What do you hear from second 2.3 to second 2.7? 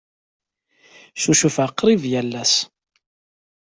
ass.